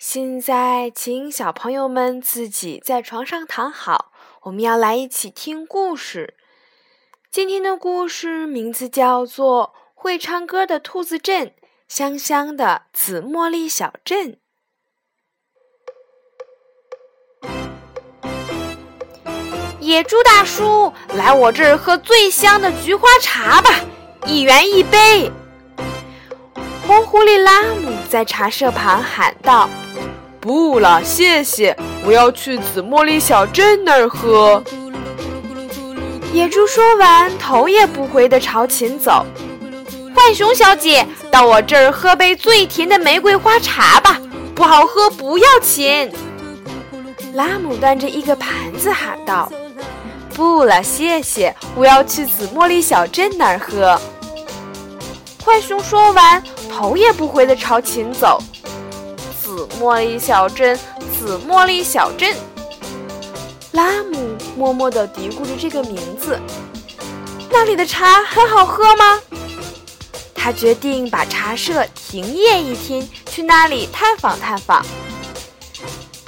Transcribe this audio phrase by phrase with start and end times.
[0.00, 4.12] 现在，请小朋友们自己在床上躺好，
[4.44, 6.38] 我们要来一起听故事。
[7.30, 11.52] 今天的故事名字叫做《会唱歌的兔子镇
[11.86, 14.38] 香香的紫茉莉小镇》。
[19.80, 23.68] 野猪大叔，来我这儿喝最香的菊花茶吧，
[24.26, 25.30] 一元一杯。
[26.90, 29.70] 红狐狸拉姆在茶社旁喊道
[30.40, 34.60] ：“不了，谢谢，我要去紫茉莉小镇那儿喝。”
[36.34, 39.24] 野猪说完，头也不回地朝前走。
[40.12, 44.20] 浣熊小姐，到我这儿喝杯最甜的玫瑰花茶吧，
[44.52, 46.12] 不好喝不要钱。
[47.34, 49.48] 拉姆端着一个盘子喊道
[50.34, 53.96] ：“不了，谢谢，我要去紫茉莉小镇那儿喝。”
[55.44, 58.38] 浣熊说完，头也不回地朝前走。
[59.42, 60.78] 紫茉莉小镇，
[61.18, 62.36] 紫茉莉小镇。
[63.72, 66.38] 拉姆默默地嘀咕着这个名字。
[67.50, 69.20] 那里的茶很好喝吗？
[70.34, 74.84] 他决定把茶社停业一天，去那里探访探访。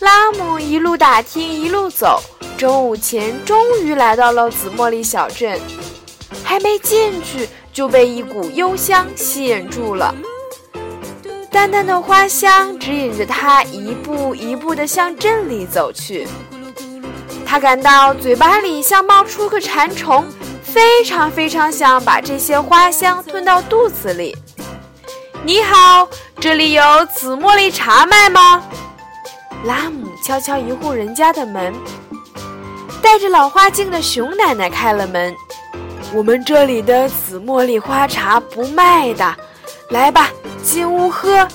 [0.00, 2.22] 拉姆一路打听，一路走，
[2.56, 5.60] 中午前终于来到了紫茉莉小镇。
[6.48, 10.14] 还没进去，就被一股幽香吸引住了。
[11.50, 16.26] 淡淡的花香指引着他一步一步地向镇里走去。
[17.44, 20.26] 他感到嘴巴里像冒出个馋虫，
[20.62, 24.34] 非常非常想把这些花香吞到肚子里。
[25.44, 26.08] 你好，
[26.40, 26.82] 这里有
[27.14, 28.62] 紫茉莉茶卖吗？
[29.64, 31.74] 拉姆敲敲一户人家的门，
[33.02, 35.34] 戴着老花镜的熊奶奶开了门。
[36.14, 39.36] 我们这里的紫茉莉花茶不卖的，
[39.90, 40.30] 来吧，
[40.62, 41.46] 进屋喝。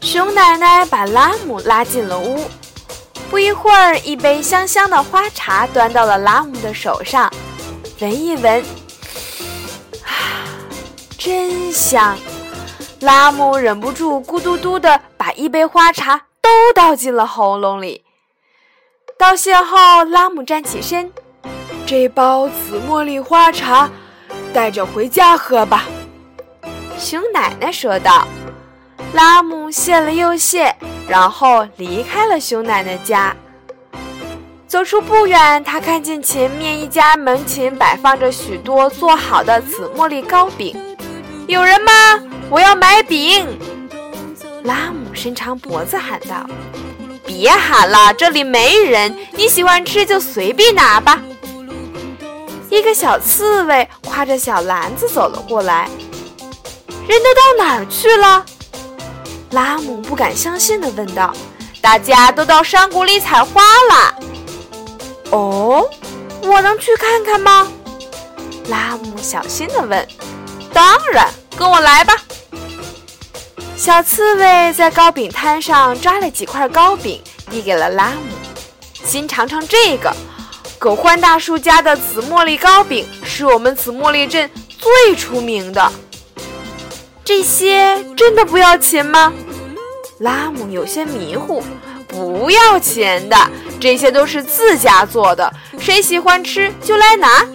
[0.00, 2.44] 熊奶奶把拉姆拉进了屋。
[3.30, 7.30] 不一会儿，一杯香香的花茶端到了拉姆的手上，
[8.00, 8.62] 闻一闻，
[10.04, 10.48] 啊，
[11.18, 12.16] 真香！
[13.00, 18.02] 拉姆忍不住咕嘟嘟的把一杯花茶都倒进了喉咙里。
[19.18, 21.12] 道谢后，拉姆站起身，
[21.86, 23.90] 这包紫茉莉花茶
[24.52, 25.84] 带着回家喝吧。
[26.98, 28.26] 熊奶奶说道。
[29.12, 30.74] 拉姆谢了又谢。
[31.06, 33.36] 然后离开了熊奶奶家。
[34.66, 40.74] 走出不远，他看见前面一家门前摆放着许多做好的紫茉莉糕饼。
[41.46, 41.92] 有人吗？
[42.48, 43.46] 我要买饼！
[44.64, 46.44] 拉姆伸长脖子喊道
[47.26, 49.14] ：“别喊了，这里没人。
[49.32, 51.22] 你喜欢吃就随便拿吧。”
[52.70, 55.88] 一个小刺猬挎着小篮子走了过来。
[57.06, 58.44] 人都到哪儿去了？
[59.50, 61.32] 拉姆不敢相信地问道
[61.80, 64.14] ：“大家都到山谷里采花了。
[65.30, 65.88] ”“哦，
[66.42, 67.68] 我能去看看吗？”
[68.68, 70.08] 拉姆小心地问。
[70.72, 72.16] “当然，跟我来吧。”
[73.76, 78.32] 小刺猬在糕饼摊上抓了几块糕饼，递给了拉姆
[79.04, 80.10] ：“先尝尝这个，
[80.84, 85.90] 狗獾大叔家的紫茉莉糕饼是我们紫茉莉镇最出名的。”
[87.24, 89.32] 这些真的不要钱吗？
[90.18, 91.62] 拉姆有些迷糊。
[92.06, 93.36] 不要钱的，
[93.80, 97.46] 这些都是自家做的，谁喜欢吃就来拿。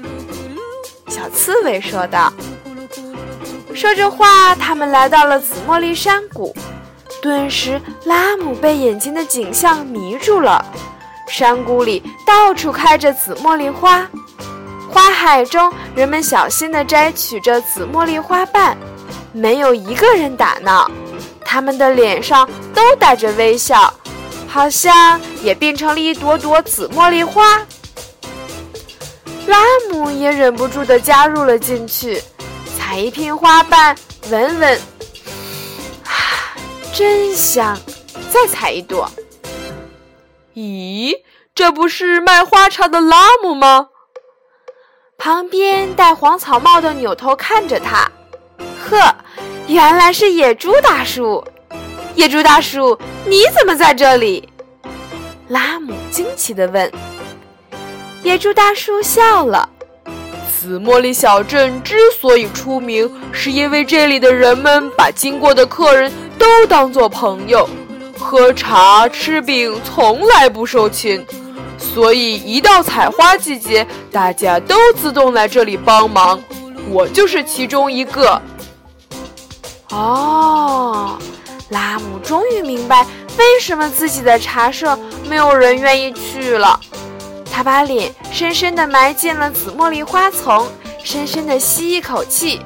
[1.08, 2.34] 小刺猬说道。
[3.76, 6.52] 说着话，他们来到了紫茉莉山谷。
[7.22, 10.66] 顿时，拉姆被眼前的景象迷住了。
[11.30, 14.06] 山谷里到处开着紫茉莉花，
[14.90, 18.76] 花海中，人们小心地摘取着紫茉莉花瓣。
[19.32, 20.90] 没有一个人打闹，
[21.46, 23.94] 他们的脸上都带着微笑，
[24.48, 27.60] 好像也变成了一朵朵紫茉莉花。
[29.46, 29.58] 拉
[29.92, 32.22] 姆也忍不住地加入了进去，
[32.78, 33.96] 采一片花瓣
[34.30, 34.80] 闻闻，
[36.04, 36.12] 啊，
[36.94, 37.78] 真香！
[38.32, 39.10] 再采一朵。
[40.60, 41.16] 咦，
[41.56, 43.88] 这不是卖花茶的拉姆吗？
[45.18, 48.12] 旁边戴黄草帽的扭头看着他。
[48.84, 49.16] 呵，
[49.68, 51.42] 原来是野猪大叔！
[52.14, 54.50] 野猪大叔，你怎么在这里？
[55.48, 56.92] 拉姆惊奇地问。
[58.22, 59.70] 野猪大叔笑了。
[60.60, 67.70] 紫茉莉小镇之所以出名，是因为这里的人们把经过的客人都当作朋友，
[68.20, 71.26] 喝茶吃饼从来不收钱，
[71.78, 76.40] 所以一到采花季节，大家都自动来这里帮忙。
[76.90, 78.40] 我就是其中一个。
[79.90, 81.18] 哦，
[81.70, 83.06] 拉姆终于明白
[83.38, 86.80] 为什么自己的茶社没有人愿意去了。
[87.52, 90.68] 他把脸深深地埋进了紫茉莉花丛，
[91.04, 92.62] 深深地吸一口气，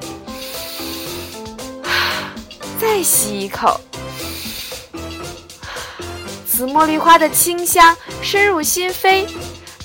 [2.81, 3.79] 再吸一口。
[6.55, 9.25] 紫茉莉花的清香深入心扉，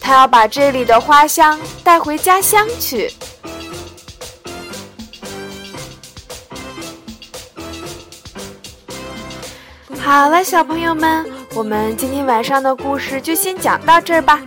[0.03, 3.11] 他要把这里的花香带回家乡去。
[9.99, 11.25] 好了，小朋友们，
[11.55, 14.43] 我们今天晚上的故事就先讲到这儿吧。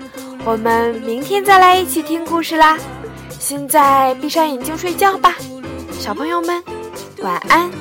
[0.46, 2.78] 我们明天再来一起听故事啦！
[3.40, 5.36] 现在闭上眼睛睡觉吧，
[6.00, 6.64] 小朋友们，
[7.24, 7.81] 晚安。